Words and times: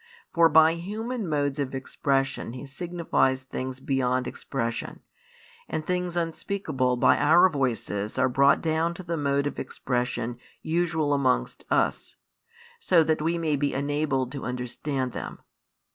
For 0.33 0.49
by 0.49 0.73
human 0.73 1.29
modes 1.29 1.59
of 1.59 1.75
expression 1.75 2.53
He 2.53 2.65
signifies 2.65 3.43
things 3.43 3.79
beyond 3.79 4.25
expression, 4.25 5.01
and 5.69 5.85
things 5.85 6.15
unspeakable 6.15 6.97
by 6.97 7.17
our 7.19 7.47
voices 7.49 8.17
are 8.17 8.27
brought 8.27 8.61
down 8.61 8.95
to 8.95 9.03
the 9.03 9.15
mode 9.15 9.45
of 9.45 9.59
expression 9.59 10.39
usual 10.63 11.13
amongst 11.13 11.69
|95 11.69 11.75
us, 11.77 12.15
so 12.79 13.03
that 13.03 13.21
we 13.21 13.37
may 13.37 13.55
be 13.55 13.75
enabled 13.75 14.31
to 14.31 14.43
understand 14.43 15.11
them. 15.11 15.37